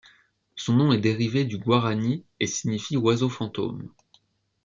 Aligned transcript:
Son 0.55 0.73
nom 0.77 0.91
est 0.93 0.97
dérivé 0.97 1.45
du 1.45 1.59
guarani 1.59 2.25
et 2.39 2.47
signifie 2.47 2.97
oiseau 2.97 3.29
fantôme. 3.29 3.87